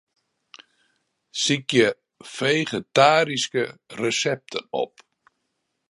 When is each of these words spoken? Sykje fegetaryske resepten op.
Sykje 1.41 1.87
fegetaryske 2.33 3.63
resepten 4.01 4.67
op. 4.85 4.93